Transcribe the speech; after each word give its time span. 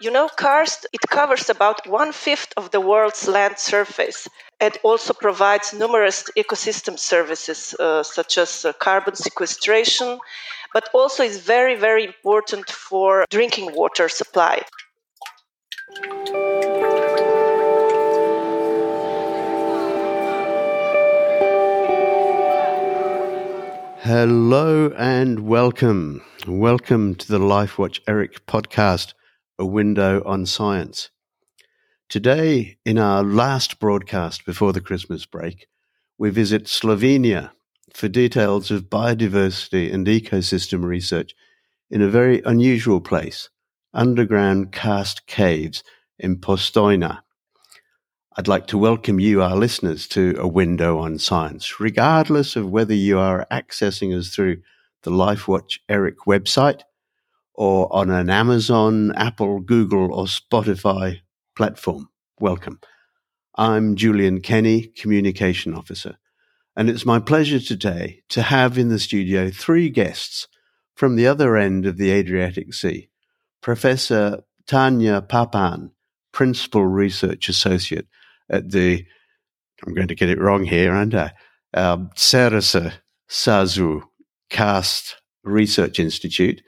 You 0.00 0.12
know, 0.12 0.28
karst, 0.28 0.86
it 0.92 1.00
covers 1.10 1.50
about 1.50 1.84
one 1.84 2.12
fifth 2.12 2.52
of 2.56 2.70
the 2.70 2.80
world's 2.80 3.26
land 3.26 3.58
surface 3.58 4.28
and 4.60 4.78
also 4.84 5.12
provides 5.12 5.74
numerous 5.74 6.22
ecosystem 6.36 6.96
services 6.96 7.74
uh, 7.80 8.04
such 8.04 8.38
as 8.38 8.64
uh, 8.64 8.72
carbon 8.74 9.16
sequestration, 9.16 10.20
but 10.72 10.88
also 10.94 11.24
is 11.24 11.38
very, 11.38 11.74
very 11.74 12.04
important 12.04 12.70
for 12.70 13.24
drinking 13.28 13.74
water 13.74 14.08
supply. 14.08 14.62
Hello 24.02 24.92
and 24.96 25.40
welcome. 25.40 26.22
Welcome 26.46 27.16
to 27.16 27.26
the 27.26 27.40
LifeWatch 27.40 27.98
ERIC 28.06 28.46
podcast, 28.46 29.14
A 29.60 29.66
Window 29.66 30.22
on 30.24 30.46
Science. 30.46 31.10
Today, 32.08 32.78
in 32.84 32.96
our 32.96 33.24
last 33.24 33.80
broadcast 33.80 34.46
before 34.46 34.72
the 34.72 34.80
Christmas 34.80 35.26
break, 35.26 35.66
we 36.16 36.30
visit 36.30 36.66
Slovenia 36.66 37.50
for 37.92 38.06
details 38.06 38.70
of 38.70 38.88
biodiversity 38.88 39.92
and 39.92 40.06
ecosystem 40.06 40.84
research 40.84 41.34
in 41.90 42.02
a 42.02 42.08
very 42.08 42.40
unusual 42.44 43.00
place, 43.00 43.50
underground 43.92 44.70
karst 44.70 45.26
caves 45.26 45.82
in 46.20 46.36
Postojna. 46.36 47.22
I'd 48.36 48.46
like 48.46 48.68
to 48.68 48.78
welcome 48.78 49.18
you, 49.18 49.42
our 49.42 49.56
listeners, 49.56 50.06
to 50.08 50.36
a 50.38 50.46
window 50.46 51.00
on 51.00 51.18
science, 51.18 51.80
regardless 51.80 52.54
of 52.54 52.70
whether 52.70 52.94
you 52.94 53.18
are 53.18 53.44
accessing 53.50 54.16
us 54.16 54.28
through 54.28 54.58
the 55.02 55.10
LifeWatch 55.10 55.80
ERIC 55.88 56.18
website 56.28 56.82
or 57.58 57.92
on 57.92 58.08
an 58.08 58.30
Amazon, 58.30 59.12
Apple, 59.16 59.58
Google, 59.58 60.14
or 60.14 60.26
Spotify 60.26 61.16
platform. 61.56 62.08
Welcome. 62.38 62.78
I'm 63.56 63.96
Julian 63.96 64.40
Kenny, 64.42 64.92
Communication 64.96 65.74
Officer, 65.74 66.18
and 66.76 66.88
it's 66.88 67.04
my 67.04 67.18
pleasure 67.18 67.58
today 67.58 68.22
to 68.28 68.42
have 68.42 68.78
in 68.78 68.90
the 68.90 68.98
studio 69.00 69.50
three 69.50 69.90
guests 69.90 70.46
from 70.94 71.16
the 71.16 71.26
other 71.26 71.56
end 71.56 71.84
of 71.84 71.96
the 71.96 72.12
Adriatic 72.12 72.72
Sea 72.74 73.08
Professor 73.60 74.44
Tanja 74.68 75.26
Pipan, 75.26 75.90
Principal 76.30 76.86
Research 76.86 77.48
Associate 77.48 78.06
at 78.48 78.70
the, 78.70 79.04
I'm 79.84 79.94
going 79.94 80.06
to 80.06 80.14
get 80.14 80.30
it 80.30 80.40
wrong 80.40 80.62
here, 80.62 80.92
aren't 80.92 81.16
I? 81.16 81.32
Um, 81.74 82.10
ZRC 82.14 82.92
SAZU 83.28 84.02
Karst 84.48 85.16
Research 85.42 85.98
Institute 85.98 86.62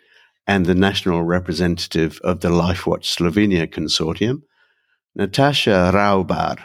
and 0.50 0.66
the 0.66 0.74
national 0.74 1.22
representative 1.22 2.20
of 2.24 2.40
the 2.40 2.48
LifeWatch 2.48 3.04
Slovenia 3.04 3.68
Consortium, 3.68 4.42
Nataša 5.16 5.92
Ravbar, 5.92 6.58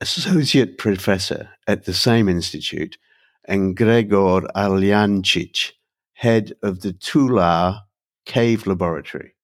associate 0.00 0.78
professor 0.78 1.50
at 1.68 1.84
the 1.84 1.94
same 1.94 2.28
institute, 2.28 2.98
and 3.44 3.76
Gregor 3.76 4.40
Aljančič, 4.56 5.70
head 6.14 6.54
of 6.60 6.80
the 6.80 6.92
Tular 6.92 7.82
Cave 8.26 8.66
Laboratory. 8.66 9.36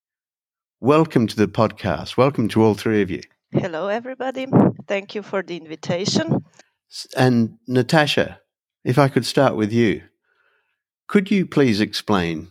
Welcome 0.80 1.28
to 1.28 1.36
the 1.36 1.46
podcast. 1.46 2.16
Welcome 2.16 2.48
to 2.48 2.64
all 2.64 2.74
three 2.74 3.02
of 3.02 3.08
you. 3.08 3.20
Hello, 3.52 3.86
everybody. 3.86 4.48
Thank 4.88 5.14
you 5.14 5.22
for 5.22 5.44
the 5.44 5.56
invitation. 5.56 6.44
And 7.16 7.56
Nataša, 7.68 8.38
if 8.82 8.98
I 8.98 9.06
could 9.06 9.24
start 9.24 9.54
with 9.54 9.72
you, 9.72 10.02
could 11.06 11.30
you 11.30 11.46
please 11.46 11.80
explain 11.80 12.48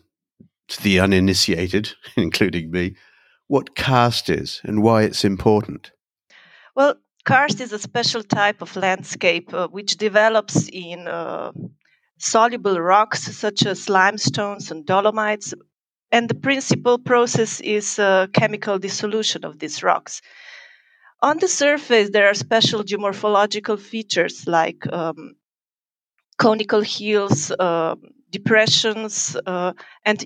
to 0.68 0.84
the 0.84 1.00
uninitiated, 1.00 1.94
including 2.16 2.72
me, 2.72 2.96
what 3.48 3.76
karst 3.76 4.30
is 4.30 4.62
and 4.64 4.84
why 4.84 5.04
it's 5.04 5.24
important? 5.24 5.92
Well, 6.76 6.96
karst 7.26 7.62
is 7.62 7.74
a 7.74 7.80
special 7.80 8.24
type 8.24 8.62
of 8.62 8.76
landscape 8.76 9.54
uh, 9.54 9.68
which 9.70 9.98
develops 9.98 10.70
in 10.70 11.08
uh, 11.08 11.52
soluble 12.20 12.80
rocks 12.80 13.36
such 13.36 13.66
as 13.66 13.90
limestones 13.90 14.72
and 14.72 14.86
dolomites. 14.86 15.54
And 16.12 16.30
the 16.30 16.36
principal 16.36 16.98
process 16.98 17.60
is 17.62 18.00
uh, 18.00 18.28
chemical 18.34 18.80
dissolution 18.80 19.44
of 19.44 19.60
these 19.60 19.84
rocks. 19.84 20.22
On 21.22 21.38
the 21.40 21.48
surface, 21.48 22.12
there 22.12 22.28
are 22.28 22.34
special 22.34 22.84
geomorphological 22.84 23.80
features 23.80 24.48
like 24.48 24.86
um, 24.94 25.36
conical 26.38 26.82
hills, 26.82 27.52
uh, 27.52 27.96
depressions, 28.30 29.36
uh, 29.46 29.74
and 30.06 30.26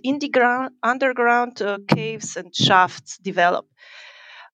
underground 0.83 1.61
uh, 1.61 1.77
caves 1.87 2.37
and 2.37 2.55
shafts 2.55 3.17
develop. 3.17 3.65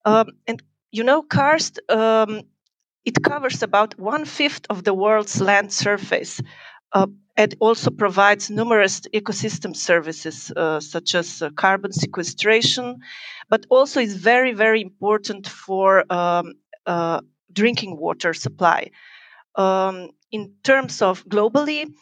Um, 0.05 0.27
and 0.47 0.61
you 0.91 1.03
know, 1.03 1.21
karst 1.21 1.79
um, 1.89 2.43
it 3.05 3.23
covers 3.23 3.63
about 3.63 3.99
one 3.99 4.25
fifth 4.25 4.65
of 4.69 4.83
the 4.83 4.93
world's 4.93 5.41
land 5.41 5.71
surface. 5.71 6.41
It 7.37 7.53
also 7.59 7.91
provides 7.91 8.49
numerous 8.49 9.01
ecosystem 9.13 9.75
services 9.75 10.51
uh, 10.55 10.79
such 10.79 11.13
as 11.13 11.43
uh, 11.43 11.51
carbon 11.51 11.93
sequestration, 11.93 12.97
but 13.47 13.67
also 13.69 13.99
is 13.99 14.15
very, 14.15 14.53
very 14.53 14.81
important 14.81 15.47
for 15.47 16.11
um, 16.11 16.55
uh, 16.87 17.21
drinking 17.53 17.97
water 17.97 18.33
supply. 18.33 18.89
Um, 19.55 20.09
in 20.31 20.55
terms 20.63 21.01
of 21.03 21.23
globally, 21.25 21.93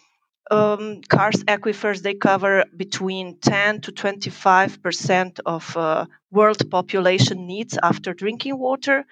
um, 0.52 1.02
karst 1.10 1.44
aquifers 1.46 2.02
they 2.02 2.14
cover 2.14 2.66
between 2.78 3.38
10 3.40 3.82
to 3.82 3.92
25 3.92 4.82
percent 4.82 5.40
of 5.46 5.76
uh, 5.76 6.06
world 6.32 6.70
population 6.70 7.48
needs 7.48 7.78
after 7.82 8.14
drinking 8.14 8.58
water. 8.60 9.06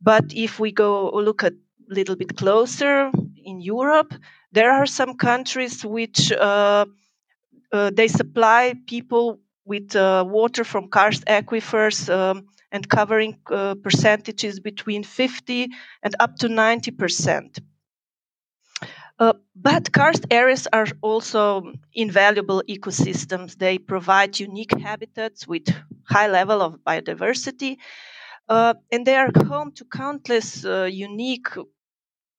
But 0.00 0.32
if 0.34 0.58
we 0.58 0.72
go 0.72 1.10
look 1.10 1.42
a 1.42 1.52
little 1.88 2.16
bit 2.16 2.36
closer 2.36 3.10
in 3.44 3.60
Europe, 3.60 4.14
there 4.52 4.72
are 4.72 4.86
some 4.86 5.14
countries 5.14 5.84
which 5.84 6.32
uh, 6.32 6.86
uh, 7.72 7.90
they 7.94 8.08
supply 8.08 8.74
people 8.86 9.40
with 9.64 9.94
uh, 9.94 10.24
water 10.26 10.64
from 10.64 10.88
karst 10.88 11.24
aquifers 11.26 12.12
um, 12.12 12.46
and 12.70 12.88
covering 12.88 13.38
uh, 13.50 13.74
percentages 13.76 14.60
between 14.60 15.04
50 15.04 15.68
and 16.02 16.16
up 16.20 16.36
to 16.36 16.48
90 16.48 16.90
percent. 16.92 17.60
Uh, 19.22 19.34
but 19.54 19.92
karst 19.92 20.24
areas 20.32 20.66
are 20.72 20.88
also 21.00 21.72
invaluable 21.94 22.60
ecosystems. 22.68 23.56
They 23.56 23.78
provide 23.78 24.40
unique 24.40 24.74
habitats 24.88 25.46
with 25.46 25.66
high 26.08 26.26
level 26.26 26.60
of 26.60 26.80
biodiversity, 26.88 27.76
uh, 28.48 28.74
and 28.90 29.06
they 29.06 29.14
are 29.14 29.30
home 29.46 29.70
to 29.76 29.84
countless 29.84 30.64
uh, 30.64 30.88
unique 31.08 31.46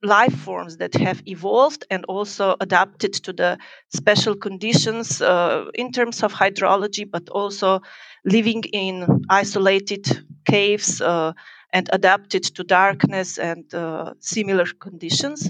life 0.04 0.36
forms 0.46 0.78
that 0.78 0.94
have 0.96 1.22
evolved 1.26 1.86
and 1.90 2.04
also 2.10 2.58
adapted 2.60 3.14
to 3.14 3.32
the 3.34 3.58
special 3.96 4.36
conditions 4.36 5.22
uh, 5.22 5.66
in 5.76 5.92
terms 5.94 6.24
of 6.24 6.34
hydrology, 6.34 7.06
but 7.10 7.30
also 7.30 7.80
living 8.26 8.64
in 8.74 9.22
isolated 9.30 10.06
caves 10.46 11.00
uh, 11.02 11.32
and 11.72 11.90
adapted 11.94 12.44
to 12.44 12.64
darkness 12.66 13.38
and 13.38 13.66
similar 14.20 14.66
conditions. 14.80 15.50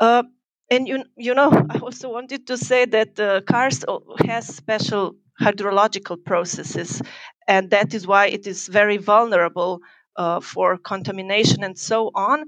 Uh, 0.00 0.24
and 0.70 0.88
you, 0.88 1.04
you 1.16 1.34
know, 1.34 1.50
I 1.70 1.78
also 1.78 2.12
wanted 2.12 2.46
to 2.48 2.56
say 2.56 2.84
that 2.86 3.20
uh, 3.20 3.40
karst 3.42 3.84
has 4.26 4.46
special 4.46 5.16
hydrological 5.40 6.22
processes, 6.24 7.02
and 7.46 7.70
that 7.70 7.94
is 7.94 8.06
why 8.06 8.26
it 8.26 8.46
is 8.46 8.68
very 8.68 8.96
vulnerable 8.96 9.80
uh, 10.16 10.40
for 10.40 10.76
contamination 10.78 11.64
and 11.64 11.78
so 11.78 12.10
on. 12.14 12.44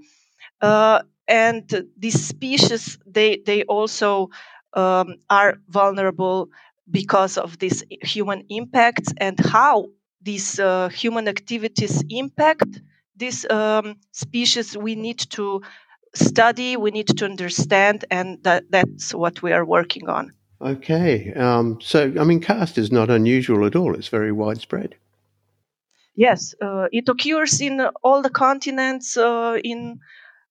Uh, 0.61 1.03
and 1.29 1.87
these 1.99 2.23
species, 2.27 2.99
they, 3.07 3.43
they 3.47 3.63
also 3.65 4.29
um, 4.75 5.17
are 5.31 5.59
vulnerable 5.69 6.49
because 6.91 7.39
of 7.39 7.59
these 7.59 7.85
human 8.03 8.45
impacts 8.51 9.13
and 9.19 9.39
how 9.41 9.87
these 10.21 10.59
uh, 10.59 10.89
human 10.89 11.29
activities 11.29 12.03
impact 12.11 12.81
these 13.17 13.49
um, 13.51 13.97
species 14.13 14.77
we 14.77 14.95
need 14.95 15.19
to 15.19 15.63
study 16.15 16.77
we 16.77 16.91
need 16.91 17.07
to 17.07 17.25
understand 17.25 18.05
and 18.11 18.43
that, 18.45 18.65
that's 18.71 19.15
what 19.15 19.43
we 19.43 19.53
are 19.53 19.65
working 19.65 20.09
on 20.09 20.33
okay 20.61 21.33
um, 21.35 21.79
so 21.81 22.13
i 22.21 22.25
mean 22.25 22.41
karst 22.41 22.79
is 22.79 22.93
not 22.93 23.11
unusual 23.11 23.65
at 23.65 23.77
all 23.77 23.95
it's 23.95 24.09
very 24.09 24.33
widespread 24.33 24.95
yes 26.15 26.55
uh, 26.63 26.87
it 26.93 27.09
occurs 27.09 27.61
in 27.61 27.81
all 28.03 28.23
the 28.23 28.31
continents 28.31 29.17
uh, 29.17 29.59
in 29.65 29.99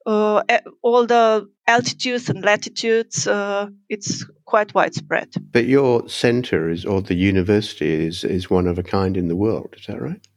uh, 0.05 0.41
all 0.81 1.05
the 1.05 1.47
altitudes 1.67 2.29
and 2.29 2.43
latitudes. 2.43 3.27
Uh, 3.27 3.67
it's 3.89 4.25
quite 4.45 4.73
widespread. 4.73 5.29
But 5.51 5.65
your 5.65 6.07
center 6.09 6.69
is, 6.69 6.85
or 6.85 7.01
the 7.01 7.15
university 7.15 8.07
is, 8.07 8.23
is 8.23 8.49
one 8.49 8.67
of 8.67 8.77
a 8.77 8.83
kind 8.83 9.17
in 9.17 9.27
the 9.27 9.35
world. 9.35 9.75
Is 9.77 9.85
that 9.87 10.01
right? 10.01 10.27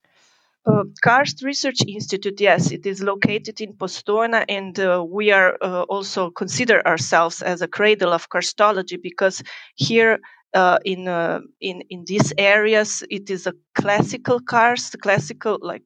Uh, 0.67 0.85
Karst 1.03 1.43
Research 1.43 1.81
Institute, 1.87 2.41
yes, 2.41 2.71
it 2.71 2.87
is 2.87 3.03
located 3.03 3.61
in 3.61 3.75
Postojna, 3.75 4.45
and 4.49 4.79
uh, 4.81 5.05
we 5.07 5.31
are 5.31 5.59
uh, 5.61 5.83
also 5.91 6.31
consider 6.31 6.87
ourselves 6.87 7.43
as 7.43 7.61
a 7.61 7.69
cradle 7.69 8.13
of 8.15 8.31
karstology 8.31 9.01
because 9.03 9.43
here 9.75 10.19
uh, 10.55 10.79
in 10.85 11.07
uh, 11.07 11.41
in 11.61 11.83
in 11.91 12.05
these 12.07 12.33
areas. 12.39 13.03
It 13.11 13.29
is 13.29 13.47
a 13.47 13.53
classical 13.75 14.41
karst, 14.41 14.99
classical 15.03 15.59
like 15.61 15.83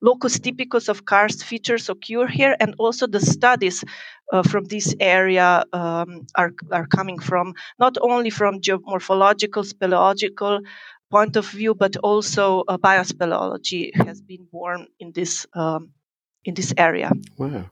locus 0.00 0.38
typicus 0.38 0.88
of 0.88 1.04
karst 1.04 1.44
features 1.44 1.90
occur 1.90 2.26
here, 2.26 2.56
and 2.60 2.74
also 2.78 3.06
the 3.06 3.20
studies 3.20 3.84
uh, 4.32 4.42
from 4.42 4.64
this 4.64 4.94
area 5.00 5.64
um, 5.74 6.26
are 6.34 6.52
are 6.72 6.86
coming 6.86 7.18
from 7.18 7.52
not 7.78 7.98
only 8.00 8.30
from 8.30 8.60
geomorphological, 8.60 9.64
speleological 9.70 10.60
point 11.10 11.36
of 11.36 11.48
view, 11.48 11.74
but 11.74 11.96
also 11.98 12.64
uh, 12.68 12.78
biospeleology 12.78 13.94
has 13.94 14.20
been 14.20 14.46
born 14.52 14.86
in 14.98 15.12
this 15.12 15.46
um, 15.54 15.90
in 16.44 16.54
this 16.54 16.72
area. 16.76 17.10
Wow! 17.36 17.70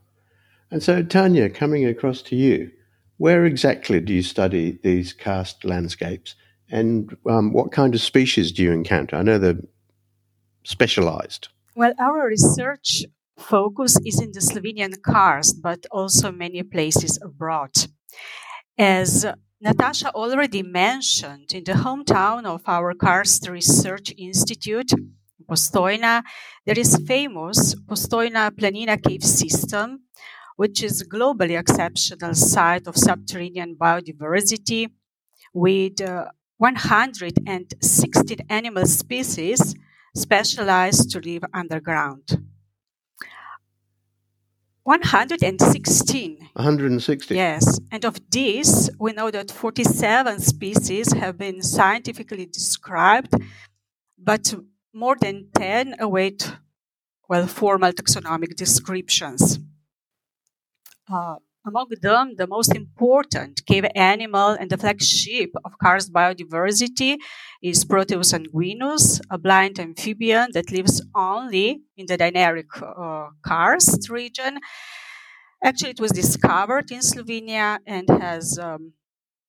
And 0.70 0.82
so, 0.82 1.02
Tanja, 1.02 1.54
coming 1.54 1.86
across 1.86 2.22
to 2.22 2.36
you, 2.36 2.70
where 3.18 3.44
exactly 3.44 4.00
do 4.00 4.12
you 4.12 4.22
study 4.22 4.78
these 4.82 5.12
karst 5.12 5.64
landscapes, 5.64 6.34
and 6.70 7.16
um, 7.28 7.52
what 7.52 7.72
kind 7.72 7.94
of 7.94 8.00
species 8.00 8.52
do 8.52 8.62
you 8.62 8.72
encounter? 8.72 9.16
I 9.16 9.22
know 9.22 9.38
they're 9.38 9.60
specialized. 10.64 11.48
Well, 11.74 11.92
our 12.00 12.26
research 12.26 13.04
focus 13.38 13.98
is 14.04 14.20
in 14.20 14.32
the 14.32 14.40
Slovenian 14.40 15.02
karst, 15.02 15.62
but 15.62 15.86
also 15.90 16.32
many 16.32 16.62
places 16.62 17.18
abroad. 17.22 17.70
As 18.78 19.26
Nataša 19.64 20.12
already 20.14 20.62
mentioned, 20.62 21.50
in 21.54 21.64
the 21.64 21.72
hometown 21.72 22.44
of 22.44 22.60
our 22.66 22.92
Karst 22.92 23.48
Research 23.48 24.12
Institute, 24.18 24.92
Postojna, 25.48 26.22
there 26.66 26.78
is 26.78 27.00
famous 27.06 27.74
Postojna 27.74 28.50
Planina 28.50 29.02
cave 29.02 29.24
system, 29.24 30.00
which 30.56 30.82
is 30.82 31.02
globally 31.04 31.58
exceptional 31.58 32.34
site 32.34 32.86
of 32.86 32.98
subterranean 32.98 33.74
biodiversity 33.80 34.90
with 35.54 36.02
uh, 36.02 36.26
116 36.58 38.38
animal 38.50 38.84
species 38.84 39.74
specialized 40.14 41.10
to 41.10 41.18
live 41.20 41.44
underground. 41.54 42.44
116. 44.86 46.48
160. 46.52 47.34
Yes. 47.34 47.80
And 47.90 48.04
of 48.04 48.20
these, 48.30 48.88
we 49.00 49.12
know 49.12 49.32
that 49.32 49.50
47 49.50 50.38
species 50.38 51.12
have 51.12 51.36
been 51.36 51.60
scientifically 51.60 52.46
described, 52.46 53.34
but 54.16 54.54
more 54.94 55.16
than 55.20 55.48
10 55.56 55.96
await, 55.98 56.52
well, 57.28 57.48
formal 57.48 57.92
taxonomic 57.92 58.54
descriptions. 58.54 59.58
Uh, 61.12 61.36
among 61.66 61.88
them, 62.00 62.34
the 62.36 62.46
most 62.46 62.74
important 62.74 63.64
cave 63.66 63.86
animal 63.94 64.50
and 64.50 64.70
the 64.70 64.78
flagship 64.78 65.50
of 65.64 65.72
karst 65.82 66.12
biodiversity 66.12 67.16
is 67.62 67.84
Proteus 67.84 68.32
anguinus, 68.32 69.20
a 69.30 69.38
blind 69.38 69.78
amphibian 69.78 70.48
that 70.52 70.70
lives 70.70 71.02
only 71.14 71.82
in 71.96 72.06
the 72.06 72.16
Dinaric 72.16 72.70
uh, 72.80 73.30
karst 73.44 74.08
region. 74.08 74.58
Actually, 75.64 75.90
it 75.90 76.00
was 76.00 76.12
discovered 76.12 76.90
in 76.90 77.00
Slovenia 77.00 77.78
and 77.86 78.08
has 78.08 78.58
um, 78.58 78.92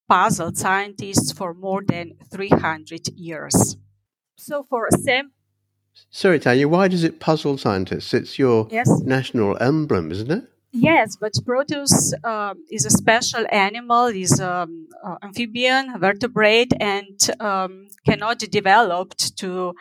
puzzled 0.10 0.58
scientists 0.58 1.32
for 1.32 1.54
more 1.54 1.84
than 1.86 2.14
300 2.32 3.10
years. 3.16 3.78
So, 4.38 4.64
for 4.64 4.88
Sam. 4.92 5.32
Sorry, 6.10 6.40
Tanja, 6.40 6.66
why 6.66 6.88
does 6.88 7.04
it 7.04 7.20
puzzle 7.20 7.58
scientists? 7.58 8.14
It's 8.14 8.40
your 8.40 8.68
yes. 8.72 8.88
national 9.02 9.58
emblem, 9.62 10.12
isn't 10.12 10.32
it? 10.32 10.44
Yes, 10.74 11.16
but 11.16 11.34
Proteus 11.46 12.14
um, 12.24 12.64
is 12.70 12.86
a 12.86 12.90
special 12.90 13.46
animal, 13.52 14.08
is 14.08 14.40
um, 14.40 14.88
uh, 15.04 15.16
amphibian, 15.24 16.00
vertebrate, 16.00 16.74
and 16.80 17.18
um, 17.40 17.88
cannot 18.06 18.40
develop 18.40 19.16
to 19.38 19.74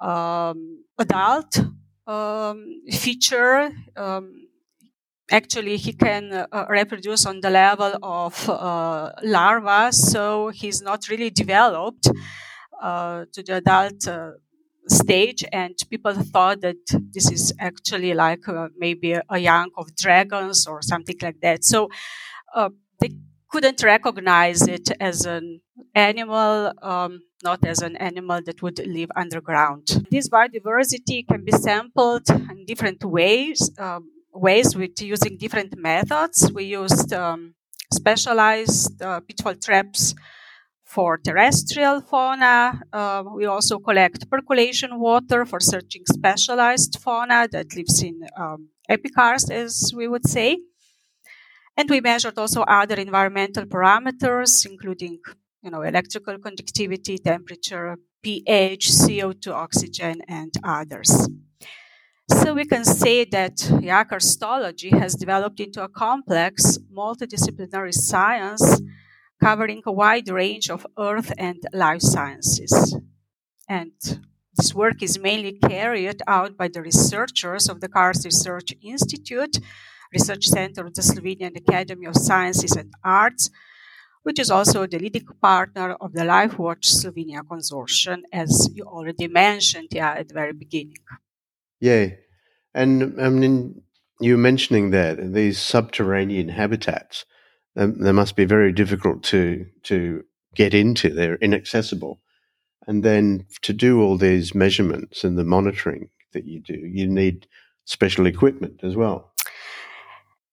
um, 0.00 0.84
adult 0.98 1.60
um, 2.06 2.66
feature. 2.90 3.70
Um, 3.96 4.48
actually, 5.30 5.76
he 5.76 5.92
can 5.92 6.32
uh, 6.32 6.66
reproduce 6.68 7.24
on 7.26 7.40
the 7.40 7.50
level 7.50 7.94
of 8.02 8.48
uh, 8.50 9.12
larva, 9.22 9.92
so 9.92 10.48
he's 10.48 10.82
not 10.82 11.08
really 11.08 11.30
developed 11.30 12.10
uh, 12.82 13.24
to 13.32 13.42
the 13.42 13.56
adult 13.56 14.08
uh, 14.08 14.32
stage 14.90 15.44
and 15.52 15.74
people 15.88 16.14
thought 16.14 16.60
that 16.60 16.76
this 17.14 17.30
is 17.30 17.52
actually 17.58 18.14
like 18.14 18.46
uh, 18.48 18.68
maybe 18.76 19.12
a, 19.12 19.38
young 19.38 19.70
of 19.76 19.94
dragons 19.96 20.66
or 20.66 20.82
something 20.82 21.16
like 21.22 21.40
that. 21.40 21.64
So 21.64 21.88
uh, 22.54 22.70
they 23.00 23.10
couldn't 23.50 23.82
recognize 23.82 24.62
it 24.68 24.90
as 25.00 25.24
an 25.26 25.60
animal 25.94 26.72
um, 26.82 27.20
not 27.42 27.64
as 27.64 27.80
an 27.80 27.96
animal 27.96 28.40
that 28.44 28.60
would 28.62 28.78
live 28.86 29.10
underground. 29.16 30.06
This 30.10 30.28
biodiversity 30.28 31.26
can 31.26 31.44
be 31.44 31.52
sampled 31.52 32.28
in 32.28 32.64
different 32.66 33.02
ways 33.04 33.70
um, 33.78 34.10
ways 34.32 34.76
with 34.76 35.00
using 35.00 35.36
different 35.38 35.76
methods. 35.76 36.52
We 36.52 36.64
used 36.64 37.12
um, 37.12 37.54
specialized 37.92 39.02
uh, 39.02 39.20
pitfall 39.20 39.54
traps 39.54 40.14
for 40.90 41.18
terrestrial 41.18 42.00
fauna. 42.00 42.82
Uh, 42.92 43.22
we 43.36 43.46
also 43.46 43.78
collect 43.78 44.28
percolation 44.28 44.98
water 44.98 45.46
for 45.46 45.60
searching 45.60 46.02
specialized 46.12 46.98
fauna 47.00 47.46
that 47.52 47.74
lives 47.76 48.02
in 48.02 48.20
um, 48.36 48.68
epikarst, 48.90 49.50
as 49.52 49.92
we 49.96 50.08
would 50.08 50.26
say. 50.26 50.58
And 51.76 51.88
we 51.88 52.00
measured 52.00 52.36
also 52.38 52.62
other 52.62 52.96
environmental 52.96 53.66
parameters, 53.66 54.66
including, 54.68 55.18
you 55.62 55.70
know, 55.70 55.82
electrical 55.82 56.36
conductivity, 56.38 57.18
temperature, 57.18 57.96
pH, 58.22 58.90
CO2, 58.90 59.52
oxygen, 59.52 60.20
and 60.26 60.52
others. 60.64 61.28
So 62.28 62.52
we 62.52 62.64
can 62.64 62.84
say 62.84 63.24
that 63.26 63.56
karstology 63.56 64.92
has 64.98 65.14
developed 65.14 65.60
into 65.60 65.82
a 65.84 65.88
complex 65.88 66.78
multidisciplinary 66.92 67.94
science 67.94 68.80
covering 69.42 69.82
a 69.86 69.92
wide 69.92 70.28
range 70.28 70.70
of 70.70 70.86
earth 70.98 71.32
and 71.38 71.62
life 71.72 72.02
sciences. 72.02 72.96
And 73.68 73.92
this 74.56 74.74
work 74.74 75.02
is 75.02 75.18
mainly 75.18 75.58
carried 75.58 76.22
out 76.26 76.56
by 76.56 76.68
the 76.68 76.82
researchers 76.82 77.68
of 77.68 77.80
the 77.80 77.88
Karst 77.88 78.24
Research 78.24 78.74
Institute, 78.82 79.58
Research 80.12 80.46
Center 80.46 80.86
of 80.86 80.94
the 80.94 81.02
Slovenian 81.02 81.56
Academy 81.56 82.06
of 82.06 82.16
Sciences 82.16 82.72
and 82.72 82.92
Arts, 83.04 83.48
which 84.22 84.38
is 84.38 84.50
also 84.50 84.86
the 84.86 84.98
leading 84.98 85.26
partner 85.40 85.96
of 86.00 86.12
the 86.12 86.22
LifeWatch 86.22 86.84
Slovenia 86.84 87.42
Consortium, 87.42 88.22
as 88.32 88.68
you 88.74 88.84
already 88.84 89.28
mentioned 89.28 89.88
yeah, 89.92 90.12
at 90.12 90.28
the 90.28 90.34
very 90.34 90.52
beginning. 90.52 90.98
Yeah. 91.80 92.08
And 92.74 93.20
I 93.20 93.30
mean, 93.30 93.82
you 94.20 94.36
mentioning 94.36 94.90
that 94.90 95.32
these 95.32 95.58
subterranean 95.58 96.50
habitats 96.50 97.24
they 97.74 98.12
must 98.12 98.36
be 98.36 98.44
very 98.44 98.72
difficult 98.72 99.22
to 99.24 99.66
to 99.84 100.24
get 100.54 100.74
into. 100.74 101.10
They're 101.10 101.36
inaccessible, 101.36 102.20
and 102.86 103.02
then 103.02 103.46
to 103.62 103.72
do 103.72 104.00
all 104.02 104.16
these 104.16 104.54
measurements 104.54 105.24
and 105.24 105.38
the 105.38 105.44
monitoring 105.44 106.10
that 106.32 106.44
you 106.46 106.60
do, 106.60 106.74
you 106.74 107.06
need 107.06 107.46
special 107.84 108.26
equipment 108.26 108.80
as 108.82 108.96
well. 108.96 109.32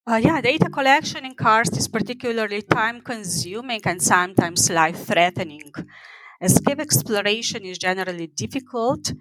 Uh, 0.10 0.16
yeah, 0.16 0.40
data 0.40 0.70
collection 0.70 1.26
in 1.26 1.36
karst 1.36 1.76
is 1.78 1.88
particularly 1.90 2.62
time 2.62 3.02
consuming 3.02 3.82
and 3.84 4.02
sometimes 4.02 4.70
life 4.70 5.06
threatening. 5.06 5.70
Escape 6.42 6.80
exploration 6.80 7.64
is 7.66 7.78
generally 7.78 8.28
difficult, 8.28 9.12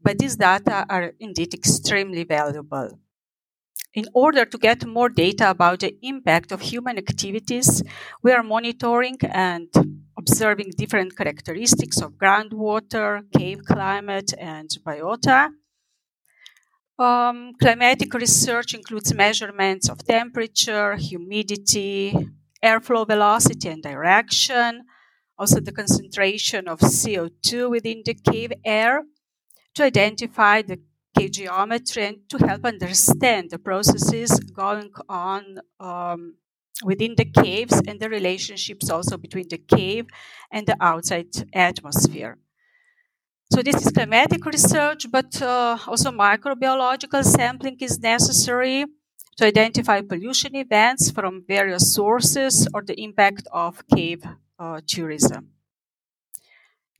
but 0.00 0.18
these 0.18 0.36
data 0.36 0.86
are 0.88 1.14
indeed 1.18 1.52
extremely 1.52 2.22
valuable. 2.22 2.98
In 3.92 4.06
order 4.14 4.44
to 4.44 4.56
get 4.56 4.86
more 4.86 5.08
data 5.08 5.50
about 5.50 5.80
the 5.80 5.96
impact 6.02 6.52
of 6.52 6.60
human 6.60 6.96
activities, 6.96 7.82
we 8.22 8.30
are 8.30 8.44
monitoring 8.44 9.16
and 9.22 9.68
observing 10.16 10.70
different 10.76 11.16
characteristics 11.16 12.00
of 12.00 12.12
groundwater, 12.12 13.22
cave 13.36 13.62
climate, 13.66 14.32
and 14.38 14.70
biota. 14.86 15.48
Um, 17.00 17.52
climatic 17.60 18.14
research 18.14 18.74
includes 18.74 19.12
measurements 19.12 19.88
of 19.88 20.06
temperature, 20.06 20.94
humidity, 20.94 22.14
airflow 22.62 23.04
velocity 23.04 23.70
and 23.70 23.82
direction, 23.82 24.84
also 25.36 25.58
the 25.58 25.72
concentration 25.72 26.68
of 26.68 26.78
CO2 26.78 27.70
within 27.70 28.02
the 28.04 28.14
cave 28.14 28.52
air 28.64 29.02
to 29.74 29.82
identify 29.82 30.62
the 30.62 30.78
cave 31.20 31.32
geometry 31.32 32.06
and 32.06 32.18
to 32.30 32.38
help 32.38 32.64
understand 32.64 33.50
the 33.50 33.58
processes 33.58 34.30
going 34.62 34.90
on 35.08 35.42
um, 35.78 36.34
within 36.82 37.14
the 37.14 37.26
caves 37.26 37.80
and 37.86 38.00
the 38.00 38.08
relationships 38.08 38.88
also 38.88 39.18
between 39.18 39.46
the 39.48 39.58
cave 39.58 40.06
and 40.50 40.66
the 40.66 40.76
outside 40.80 41.32
atmosphere. 41.52 42.38
So 43.52 43.62
this 43.62 43.84
is 43.84 43.92
climatic 43.92 44.44
research, 44.46 45.06
but 45.10 45.42
uh, 45.42 45.76
also 45.86 46.10
microbiological 46.10 47.24
sampling 47.24 47.76
is 47.80 47.98
necessary 47.98 48.86
to 49.36 49.44
identify 49.44 50.00
pollution 50.00 50.54
events 50.54 51.10
from 51.10 51.44
various 51.46 51.94
sources 51.94 52.66
or 52.72 52.82
the 52.82 52.98
impact 52.98 53.46
of 53.52 53.82
cave 53.94 54.22
uh, 54.58 54.80
tourism. 54.86 55.50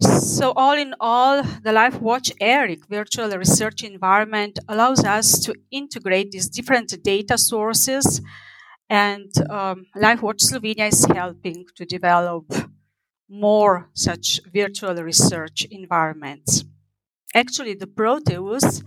So, 0.00 0.52
all 0.56 0.78
in 0.78 0.94
all, 0.98 1.42
the 1.42 1.72
LifeWatch 1.72 2.32
ERIC 2.40 2.86
virtual 2.88 3.28
research 3.36 3.84
environment 3.84 4.58
allows 4.66 5.04
us 5.04 5.38
to 5.40 5.54
integrate 5.70 6.30
these 6.30 6.48
different 6.48 7.02
data 7.02 7.36
sources, 7.36 8.22
and 8.88 9.30
um, 9.50 9.84
LifeWatch 9.94 10.40
Slovenia 10.40 10.88
is 10.88 11.04
helping 11.04 11.66
to 11.76 11.84
develop 11.84 12.46
more 13.28 13.90
such 13.92 14.40
virtual 14.52 14.94
research 14.94 15.66
environments. 15.70 16.64
Actually, 17.34 17.74
the 17.74 17.86
Proteus 17.86 18.82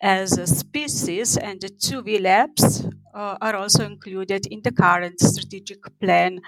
as 0.00 0.38
a 0.38 0.46
species 0.46 1.36
and 1.36 1.60
the 1.60 1.68
two 1.68 2.00
V 2.02 2.18
labs 2.18 2.86
uh, 3.12 3.36
are 3.40 3.56
also 3.56 3.84
included 3.84 4.46
in 4.46 4.60
the 4.62 4.72
current 4.72 5.18
strategic 5.18 5.80
plan 6.00 6.40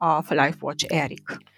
of 0.00 0.26
LifeWatch 0.28 0.86
ERIC. 0.90 1.53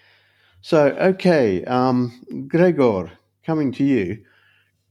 So, 0.67 0.87
okay, 0.99 1.63
um, 1.63 2.11
Gregor, 2.49 3.09
coming 3.45 3.71
to 3.71 3.85
you, 3.85 4.25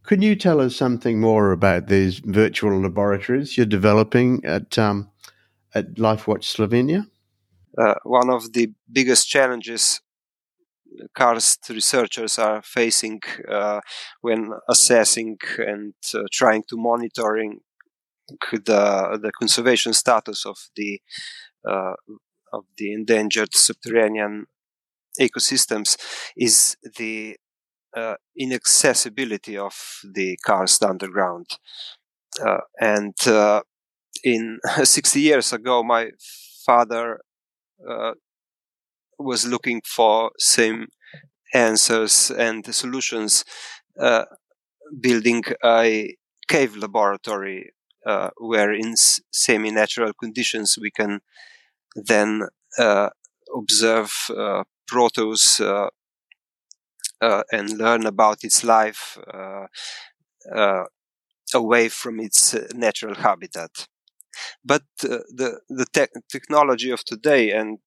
could 0.04 0.22
you 0.24 0.34
tell 0.34 0.62
us 0.62 0.74
something 0.74 1.20
more 1.20 1.52
about 1.52 1.88
these 1.88 2.20
virtual 2.20 2.80
laboratories 2.80 3.58
you're 3.58 3.66
developing 3.66 4.42
at 4.46 4.78
um, 4.78 5.10
at 5.74 5.96
LifeWatch 5.96 6.44
Slovenia? 6.44 7.10
Uh, 7.76 7.96
one 8.04 8.30
of 8.30 8.54
the 8.54 8.72
biggest 8.90 9.28
challenges 9.28 10.00
karst 11.14 11.68
researchers 11.68 12.38
are 12.38 12.62
facing 12.62 13.20
uh, 13.46 13.80
when 14.22 14.52
assessing 14.70 15.36
and 15.58 15.92
uh, 16.14 16.20
trying 16.32 16.62
to 16.70 16.78
monitoring 16.78 17.60
the 18.50 19.18
the 19.22 19.30
conservation 19.38 19.92
status 19.92 20.46
of 20.46 20.56
the 20.74 21.02
uh, 21.68 21.96
of 22.50 22.64
the 22.78 22.94
endangered 22.94 23.54
subterranean 23.54 24.46
ecosystems 25.20 25.96
is 26.36 26.76
the 26.98 27.36
uh, 27.96 28.14
inaccessibility 28.36 29.56
of 29.56 29.74
the 30.04 30.36
karst 30.44 30.82
underground. 30.84 31.46
Uh, 32.44 32.58
and 32.80 33.14
uh, 33.26 33.62
in 34.24 34.58
60 34.84 35.20
years 35.20 35.52
ago, 35.52 35.82
my 35.82 36.10
father 36.64 37.20
uh, 37.88 38.12
was 39.18 39.46
looking 39.46 39.80
for 39.86 40.30
same 40.38 40.86
answers 41.54 42.30
and 42.30 42.74
solutions, 42.74 43.44
uh, 44.00 44.24
building 45.00 45.42
a 45.64 46.14
cave 46.48 46.76
laboratory 46.76 47.72
uh, 48.06 48.30
where 48.38 48.72
in 48.72 48.94
semi-natural 48.96 50.12
conditions 50.20 50.78
we 50.80 50.90
can 50.90 51.20
then 51.96 52.42
observe 53.54 54.12
Proteus 54.86 55.60
uh, 55.60 55.88
uh, 57.20 57.42
and 57.52 57.78
learn 57.78 58.06
about 58.06 58.44
its 58.44 58.62
life 58.64 59.18
uh, 60.54 60.84
away 61.54 61.88
from 61.88 62.20
its 62.20 62.54
natural 62.74 63.14
habitat. 63.14 63.88
But 64.64 64.82
the 65.00 65.60
the 65.68 65.86
te- 65.92 66.20
technology 66.30 66.90
of 66.90 67.04
today 67.04 67.52
and 67.52 67.78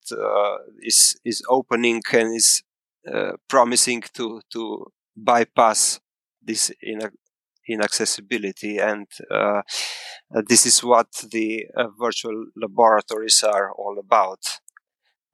is 0.82 1.16
is 1.24 1.42
opening 1.48 2.02
and 2.12 2.34
is 2.36 2.62
promising 3.48 4.02
to 4.14 4.40
to 4.52 4.86
bypass 5.16 6.00
this 6.42 6.72
in 6.82 7.00
inaccessibility 7.68 8.78
and 8.78 9.06
uh, 9.30 9.62
this 10.48 10.66
is 10.66 10.82
what 10.82 11.08
the 11.32 11.66
uh, 11.76 11.88
virtual 11.98 12.46
laboratories 12.56 13.42
are 13.42 13.72
all 13.72 13.98
about 13.98 14.40
uh, 14.48 14.60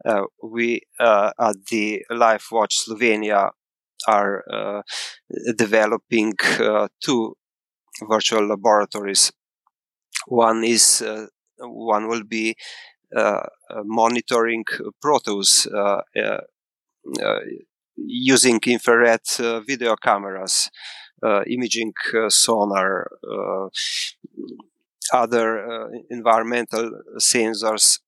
Uh, 0.04 0.24
we 0.42 0.80
uh, 1.00 1.30
at 1.38 1.56
the 1.70 2.04
LifeWatch 2.10 2.86
Slovenia 2.86 3.50
are 4.06 4.44
uh, 4.52 4.82
developing 5.56 6.34
uh, 6.60 6.88
two 7.02 7.36
virtual 8.08 8.46
laboratories. 8.46 9.32
One 10.26 10.64
is 10.64 11.02
uh, 11.02 11.26
one 11.58 12.08
will 12.08 12.24
be 12.24 12.56
monitoring 13.84 14.64
Proteus 15.00 15.66
using 17.96 18.60
infrared 18.66 19.20
video 19.66 19.96
cameras, 19.96 20.70
imaging 21.46 21.94
sonar, 22.28 23.08
other 25.12 25.88
environmental 26.10 26.90
sensors 27.18 28.00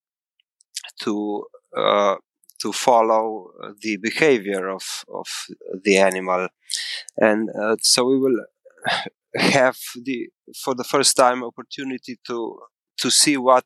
to 1.01 1.45
uh, 1.75 2.15
to 2.61 2.73
follow 2.73 3.51
the 3.81 3.97
behavior 3.97 4.69
of, 4.69 5.05
of 5.13 5.27
the 5.83 5.97
animal. 5.97 6.47
And 7.17 7.49
uh, 7.49 7.77
so 7.81 8.05
we 8.05 8.19
will 8.19 8.45
have 9.35 9.77
the, 10.03 10.29
for 10.63 10.75
the 10.75 10.83
first 10.83 11.15
time, 11.15 11.43
opportunity 11.43 12.19
to, 12.27 12.59
to 12.97 13.09
see 13.09 13.37
what 13.37 13.65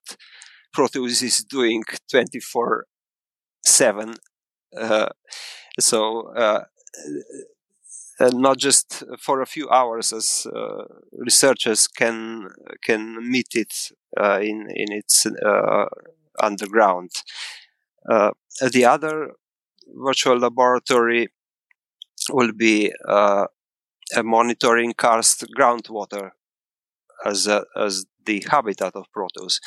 Proteus 0.73 1.21
is 1.21 1.43
doing 1.43 1.83
24 2.09 2.85
7. 3.65 4.15
Uh, 4.77 5.07
so, 5.79 6.33
uh, 6.35 6.63
uh, 8.19 8.29
not 8.33 8.57
just 8.57 9.03
for 9.19 9.41
a 9.41 9.45
few 9.45 9.69
hours, 9.69 10.13
as 10.13 10.45
uh, 10.53 10.83
researchers 11.13 11.87
can 11.87 12.47
can 12.83 13.17
meet 13.29 13.55
it 13.55 13.73
in 14.41 14.67
in 14.69 14.91
its 14.91 15.25
underground. 16.39 17.11
Uh, 18.09 18.31
the 18.71 18.85
other 18.85 19.31
virtual 19.87 20.37
laboratory 20.37 21.27
will 22.31 22.51
be 22.53 22.91
uh, 23.07 23.45
monitoring 24.23 24.93
karst 24.93 25.45
groundwater 25.57 26.31
as 27.25 27.47
a, 27.47 27.65
as 27.75 28.05
the 28.25 28.43
habitat 28.49 28.95
of 28.95 29.05
Proteus, 29.11 29.59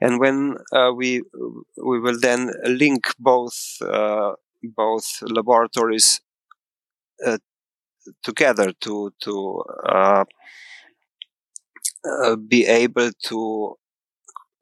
and 0.00 0.20
when 0.20 0.56
uh, 0.72 0.92
we 0.94 1.22
we 1.76 2.00
will 2.00 2.18
then 2.20 2.52
link 2.64 3.06
both 3.18 3.78
uh, 3.82 4.32
both 4.62 5.06
laboratories 5.22 6.20
uh, 7.26 7.38
together 8.22 8.72
to 8.80 9.12
to 9.22 9.62
uh, 9.88 10.24
be 12.48 12.66
able 12.66 13.10
to 13.24 13.74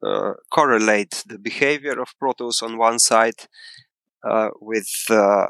uh, 0.03 0.33
correlate 0.51 1.23
the 1.25 1.39
behavior 1.39 1.99
of 2.01 2.17
Proteus 2.19 2.61
on 2.61 2.77
one 2.77 2.99
side 2.99 3.47
uh, 4.23 4.49
with 4.59 4.89
uh, 5.09 5.47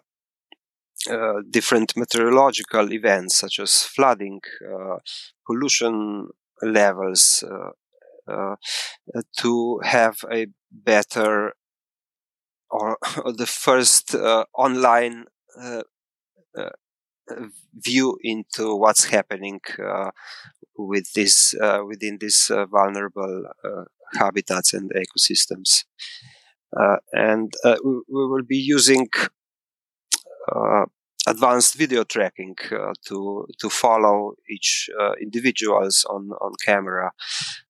different 1.49 1.95
meteorological 1.95 2.91
events 2.91 3.37
such 3.37 3.59
as 3.59 3.83
flooding, 3.83 4.41
pollution 5.45 6.29
levels, 6.61 7.43
to 9.37 9.79
have 9.83 10.17
a 10.31 10.47
better 10.71 11.53
or, 12.69 12.97
or 13.23 13.33
the 13.37 13.45
first 13.47 14.15
uh, 14.15 14.45
online 14.53 15.25
uh, 15.61 15.83
uh, 16.57 16.69
view 17.73 18.17
into 18.21 18.75
what's 18.75 19.05
happening 19.05 19.59
with 20.77 21.13
this 21.13 21.55
within 21.87 22.17
this 22.19 22.51
vulnerable 22.69 23.45
habitats 24.13 24.73
and 24.73 24.91
ecosystems. 24.91 25.85
Uh, 26.77 26.97
and 27.13 27.53
uh, 27.63 27.77
we, 27.83 27.93
we, 28.09 28.27
will 28.27 28.43
be 28.43 28.57
using 28.57 29.07
uh, 30.53 30.85
advanced 31.27 31.75
video 31.75 32.03
tracking 32.03 32.55
uh, 32.71 32.93
to 33.07 33.47
to 33.59 33.69
follow 33.69 34.33
each 34.49 34.89
uh, 34.99 35.13
individuals 35.21 36.05
on 36.09 36.31
on 36.41 36.51
camera. 36.65 37.11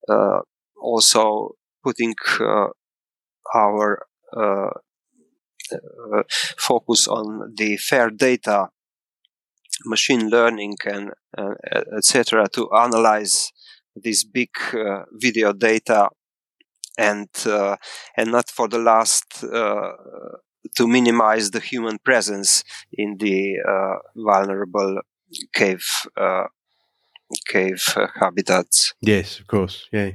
Uh, 0.09 0.39
also, 0.81 1.51
putting 1.83 2.15
our 3.55 4.05
focus 6.57 7.07
on 7.07 7.53
the 7.57 7.77
fair 7.77 8.09
data, 8.09 8.69
machine 9.85 10.29
learning, 10.29 10.75
and 10.85 11.11
etc. 11.97 12.47
to 12.49 12.71
analyze 12.71 13.51
this 13.95 14.23
big 14.23 14.49
video 15.13 15.53
data 15.53 16.09
and 16.97 17.29
uh, 17.45 17.75
and 18.17 18.31
not 18.31 18.49
for 18.49 18.67
the 18.67 18.79
last 18.79 19.43
uh, 19.43 19.91
to 20.75 20.87
minimize 20.87 21.51
the 21.51 21.59
human 21.59 21.97
presence 21.99 22.63
in 22.93 23.17
the 23.17 23.57
uh, 23.67 23.97
vulnerable 24.15 25.01
cave 25.53 25.85
cave 27.47 27.83
habitats. 28.19 28.93
Yes, 29.01 29.39
of 29.39 29.47
course. 29.47 29.87
Yeah, 29.91 30.11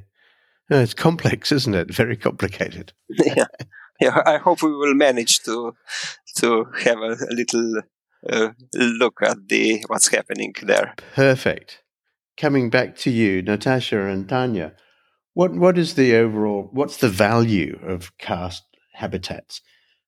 it's 0.71 0.95
complex, 0.95 1.53
isn't 1.53 1.75
it? 1.75 1.93
Very 1.93 2.17
complicated. 2.17 2.93
yeah, 3.09 3.47
yeah. 4.01 4.23
I 4.25 4.39
hope 4.39 4.63
we 4.63 4.75
will 4.75 4.95
manage 4.95 5.41
to 5.41 5.75
to 6.37 6.67
have 6.85 6.99
a, 6.99 7.17
a 7.29 7.33
little 7.33 7.83
uh, 8.29 8.51
look 8.75 9.23
at 9.23 9.49
the 9.49 9.85
what's 9.89 10.09
happening 10.09 10.55
there. 10.63 10.95
Perfect. 11.15 11.83
Coming 12.37 12.71
back 12.71 12.97
to 12.99 13.11
you, 13.11 13.43
Nataša 13.43 14.13
and 14.13 14.27
Tanja. 14.29 14.73
What 15.35 15.53
what 15.53 15.79
is 15.79 15.95
the 15.95 16.15
overall 16.15 16.69
what's 16.73 16.97
the 16.97 17.09
value 17.09 17.79
of 17.83 18.17
karst 18.19 18.65
habitats 18.95 19.63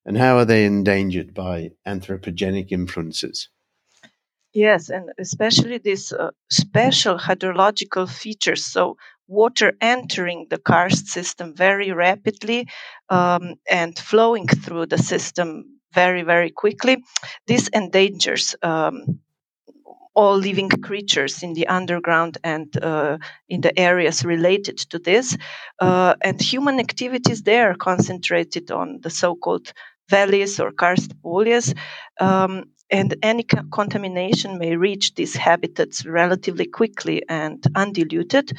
and 0.05 0.17
how 0.17 0.37
are 0.37 0.45
they 0.45 0.65
endangered 0.65 1.33
by 1.33 1.71
anthropogenic 1.87 2.71
influences? 2.71 3.49
Yes, 4.53 4.89
and 4.89 5.09
especially 5.17 5.79
these 5.79 6.11
uh, 6.13 6.29
special 6.51 7.17
hydrological 7.17 8.07
features. 8.07 8.63
So, 8.63 8.97
water 9.27 9.73
entering 9.81 10.45
the 10.49 10.59
karst 10.59 11.07
system 11.07 11.55
very 11.55 11.91
rapidly 11.91 12.67
um, 13.09 13.55
and 13.67 13.97
flowing 13.97 14.47
through 14.47 14.87
the 14.87 14.99
system 14.99 15.79
very, 15.93 16.21
very 16.21 16.51
quickly. 16.51 17.03
This 17.47 17.69
endangers 17.73 18.55
um, 18.61 19.21
all 20.15 20.37
living 20.37 20.69
creatures 20.69 21.43
in 21.43 21.53
the 21.53 21.67
underground 21.67 22.37
and 22.43 22.77
uh, 22.83 23.17
in 23.49 23.61
the 23.61 23.77
areas 23.79 24.23
related 24.23 24.77
to 24.77 24.99
this. 24.99 25.37
Uh, 25.79 26.15
and 26.21 26.41
human 26.41 26.79
activities 26.79 27.43
there 27.43 27.75
concentrated 27.75 28.71
on 28.71 28.99
the 29.01 29.09
so 29.09 29.35
called 29.35 29.73
valleys 30.09 30.59
or 30.59 30.71
karst 30.71 31.11
poljes. 31.21 31.75
Um, 32.19 32.65
and 32.89 33.15
any 33.23 33.43
co- 33.43 33.63
contamination 33.71 34.59
may 34.59 34.75
reach 34.75 35.15
these 35.15 35.35
habitats 35.35 36.05
relatively 36.05 36.65
quickly 36.65 37.23
and 37.27 37.63
undiluted. 37.75 38.55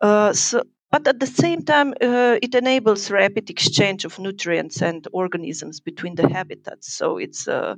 Uh, 0.00 0.32
so, 0.32 0.62
but 0.92 1.08
at 1.08 1.18
the 1.18 1.26
same 1.26 1.62
time, 1.62 1.92
uh, 2.00 2.38
it 2.40 2.54
enables 2.54 3.10
rapid 3.10 3.50
exchange 3.50 4.04
of 4.04 4.18
nutrients 4.18 4.82
and 4.82 5.08
organisms 5.12 5.80
between 5.80 6.14
the 6.14 6.28
habitats. 6.28 6.94
So 6.94 7.18
it's 7.18 7.48
uh, 7.48 7.74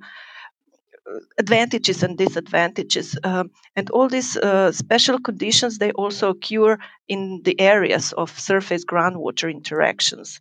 advantages 1.38 2.02
and 2.02 2.16
disadvantages. 2.16 3.16
Um, 3.24 3.50
and 3.76 3.90
all 3.90 4.08
these 4.08 4.36
uh, 4.36 4.72
special 4.72 5.18
conditions, 5.18 5.78
they 5.78 5.92
also 5.92 6.30
occur 6.30 6.78
in 7.08 7.42
the 7.44 7.58
areas 7.60 8.12
of 8.12 8.38
surface 8.38 8.84
groundwater 8.84 9.50
interactions. 9.50 10.40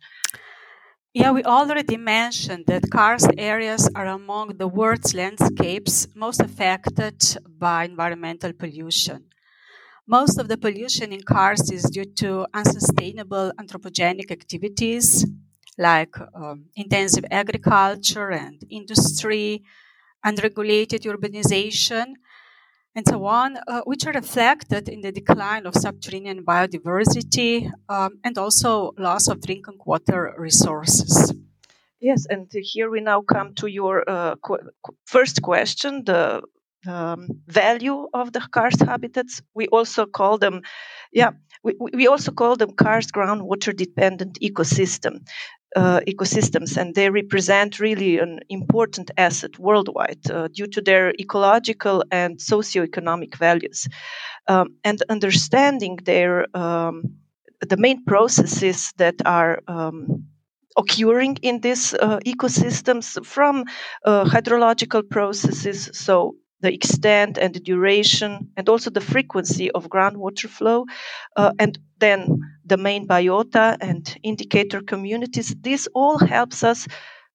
Yeah, 1.14 1.32
we 1.32 1.42
already 1.42 1.96
mentioned 1.96 2.66
that 2.66 2.90
karst 2.90 3.30
areas 3.38 3.88
are 3.94 4.06
among 4.06 4.58
the 4.58 4.68
world's 4.68 5.14
landscapes 5.14 6.06
most 6.14 6.40
affected 6.40 7.16
by 7.58 7.84
environmental 7.84 8.52
pollution. 8.52 9.24
Most 10.06 10.38
of 10.38 10.48
the 10.48 10.56
pollution 10.56 11.12
in 11.12 11.22
karst 11.22 11.72
is 11.72 11.84
due 11.84 12.04
to 12.16 12.46
unsustainable 12.54 13.52
anthropogenic 13.58 14.30
activities 14.30 15.26
like 15.78 16.14
um, 16.34 16.66
intensive 16.76 17.24
agriculture 17.30 18.30
and 18.30 18.62
industry, 18.68 19.62
unregulated 20.24 21.02
urbanization, 21.02 22.14
and 22.94 23.06
so 23.06 23.24
on, 23.24 23.56
uh, 23.68 23.82
which 23.84 24.06
are 24.06 24.12
reflected 24.12 24.88
in 24.88 25.00
the 25.02 25.12
decline 25.12 25.66
of 25.66 25.74
subterranean 25.74 26.44
biodiversity 26.44 27.70
um, 27.88 28.18
and 28.24 28.36
also 28.38 28.92
loss 28.98 29.28
of 29.28 29.40
drinking 29.40 29.78
water 29.84 30.34
resources. 30.36 31.32
Yes, 32.00 32.26
and 32.28 32.50
here 32.52 32.90
we 32.90 33.00
now 33.00 33.22
come 33.22 33.54
to 33.54 33.66
your 33.66 34.08
uh, 34.08 34.36
qu- 34.36 34.70
first 35.06 35.42
question 35.42 36.04
the 36.04 36.42
um, 36.88 37.28
value 37.46 38.08
of 38.14 38.32
the 38.32 38.40
karst 38.40 38.80
habitats. 38.84 39.42
We 39.54 39.66
also 39.68 40.06
call 40.06 40.38
them, 40.38 40.62
yeah, 41.12 41.30
we, 41.64 41.74
we 41.92 42.06
also 42.06 42.30
call 42.32 42.56
them 42.56 42.70
karst 42.72 43.12
groundwater 43.12 43.76
dependent 43.76 44.38
ecosystem 44.40 45.26
uh, 45.78 46.00
ecosystems, 46.08 46.76
and 46.76 46.94
they 46.94 47.08
represent 47.08 47.78
really 47.78 48.18
an 48.18 48.40
important 48.48 49.10
asset 49.16 49.58
worldwide 49.58 50.30
uh, 50.30 50.48
due 50.48 50.66
to 50.66 50.80
their 50.80 51.12
ecological 51.20 52.04
and 52.10 52.38
socioeconomic 52.38 53.36
values. 53.36 53.88
Um, 54.48 54.74
and 54.82 55.02
understanding 55.08 55.96
their 56.04 56.46
um, 56.56 57.02
the 57.68 57.76
main 57.76 58.04
processes 58.04 58.92
that 58.96 59.16
are 59.24 59.60
um, 59.68 60.24
occurring 60.76 61.36
in 61.42 61.60
these 61.60 61.94
uh, 61.94 62.18
ecosystems 62.24 63.24
from 63.26 63.64
uh, 64.04 64.24
hydrological 64.24 65.02
processes, 65.08 65.90
so 65.92 66.34
the 66.60 66.72
extent 66.72 67.38
and 67.38 67.54
the 67.54 67.60
duration, 67.60 68.50
and 68.56 68.68
also 68.68 68.90
the 68.90 69.00
frequency 69.00 69.70
of 69.70 69.88
groundwater 69.88 70.48
flow, 70.48 70.86
uh, 71.36 71.52
and 71.58 71.78
then 71.98 72.40
the 72.64 72.76
main 72.76 73.06
biota 73.06 73.76
and 73.80 74.16
indicator 74.22 74.80
communities. 74.80 75.54
This 75.60 75.88
all 75.94 76.18
helps 76.18 76.64
us, 76.64 76.86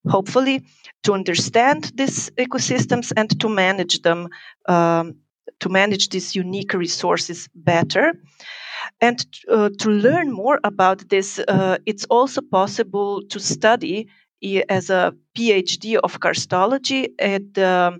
hopefully, 0.08 0.62
to 1.02 1.14
understand 1.14 1.92
these 1.94 2.30
ecosystems 2.36 3.12
and 3.16 3.40
to 3.40 3.48
manage 3.48 4.02
them, 4.02 4.28
um, 4.68 5.14
to 5.60 5.68
manage 5.68 6.08
these 6.10 6.34
unique 6.34 6.74
resources 6.74 7.48
better. 7.54 8.12
And 9.00 9.24
uh, 9.50 9.70
to 9.78 9.90
learn 9.90 10.32
more 10.32 10.60
about 10.62 11.08
this, 11.08 11.38
uh, 11.38 11.78
it's 11.86 12.04
also 12.10 12.42
possible 12.42 13.22
to 13.28 13.40
study 13.40 14.08
as 14.68 14.90
a 14.90 15.14
PhD 15.34 15.96
of 15.96 16.20
karstology 16.20 17.08
at 17.18 17.54
the 17.54 17.98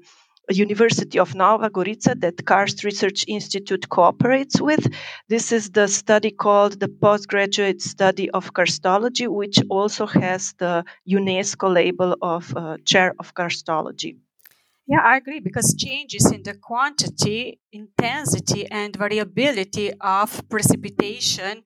University 0.50 1.18
of 1.18 1.34
Nova 1.34 1.70
Gorica 1.70 2.18
that 2.20 2.44
Karst 2.44 2.84
Research 2.84 3.24
Institute 3.26 3.88
cooperates 3.88 4.60
with. 4.60 4.86
This 5.28 5.52
is 5.52 5.70
the 5.70 5.88
study 5.88 6.30
called 6.30 6.80
the 6.80 6.88
Postgraduate 6.88 7.80
Study 7.80 8.30
of 8.30 8.52
Karstology, 8.52 9.28
which 9.28 9.58
also 9.70 10.06
has 10.06 10.52
the 10.58 10.84
UNESCO 11.08 11.72
label 11.72 12.16
of 12.20 12.54
uh, 12.56 12.76
Chair 12.84 13.14
of 13.18 13.34
Karstology. 13.34 14.18
Yeah, 14.86 15.00
I 15.02 15.16
agree 15.16 15.40
because 15.40 15.74
changes 15.74 16.30
in 16.30 16.42
the 16.42 16.54
quantity, 16.54 17.58
intensity, 17.72 18.66
and 18.70 18.94
variability 18.94 19.92
of 19.98 20.46
precipitation 20.50 21.62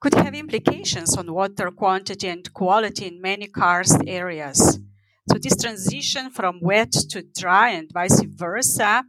could 0.00 0.14
have 0.14 0.34
implications 0.34 1.16
on 1.18 1.32
water 1.34 1.70
quantity 1.70 2.28
and 2.28 2.50
quality 2.54 3.06
in 3.06 3.20
many 3.20 3.46
karst 3.46 4.00
areas. 4.06 4.78
So 5.28 5.38
this 5.38 5.56
transition 5.56 6.30
from 6.30 6.60
wet 6.60 6.92
to 7.10 7.22
dry 7.22 7.70
and 7.70 7.90
vice 7.92 8.22
versa 8.22 9.04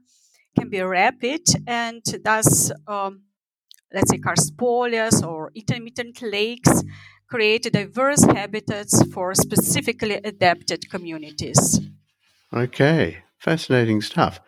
can 0.57 0.69
be 0.69 0.81
rapid 0.81 1.41
and 1.67 2.01
thus, 2.23 2.71
um, 2.87 3.21
let's 3.93 4.09
say, 4.09 4.17
karst 4.17 4.57
poljes 4.57 5.25
or 5.25 5.51
intermittent 5.55 6.21
lakes 6.21 6.83
create 7.29 7.71
diverse 7.71 8.23
habitats 8.23 9.03
for 9.13 9.35
specifically 9.35 10.15
adapted 10.23 10.89
communities. 10.89 11.79
Okay, 12.53 13.17
fascinating 13.37 14.01
stuff. 14.01 14.39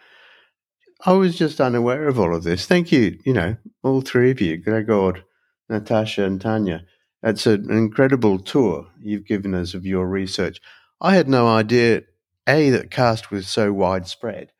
I 1.05 1.13
was 1.13 1.37
just 1.37 1.61
unaware 1.61 2.07
of 2.07 2.19
all 2.19 2.35
of 2.35 2.43
this. 2.43 2.65
Thank 2.65 2.91
you, 2.91 3.19
you 3.25 3.33
know, 3.33 3.57
all 3.83 4.01
three 4.01 4.31
of 4.31 4.41
you, 4.41 4.57
Gregor, 4.57 5.23
Nataša, 5.69 6.25
and 6.25 6.41
Tanja. 6.41 6.81
It's 7.21 7.45
an 7.45 7.69
incredible 7.69 8.39
tour 8.39 8.87
you've 9.01 9.25
given 9.25 9.53
us 9.53 9.73
of 9.73 9.85
your 9.85 10.07
research. 10.07 10.59
I 11.01 11.15
had 11.15 11.29
no 11.29 11.47
idea, 11.47 12.03
A, 12.47 12.69
that 12.71 12.91
karst 12.91 13.31
was 13.31 13.47
so 13.47 13.71
widespread 13.71 14.51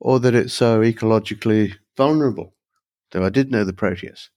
or 0.00 0.20
that 0.20 0.34
it's 0.34 0.52
so 0.52 0.80
ecologically 0.80 1.74
vulnerable, 1.96 2.54
though 3.12 3.24
I 3.24 3.30
did 3.30 3.50
know 3.50 3.64
the 3.64 3.72
Proteus. 3.72 4.30